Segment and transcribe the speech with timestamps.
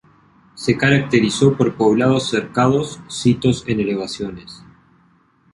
[0.55, 4.63] Se caracterizó por poblados cercados sitos en elevaciones.